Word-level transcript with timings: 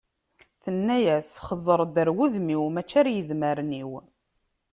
Tenna-yas 0.63 1.29
xẓer-d 1.47 1.95
ɣer 1.99 2.09
wudem-iw, 2.15 2.63
mačči 2.73 2.95
ɣer 2.99 3.07
yedmaren-iw. 3.11 3.91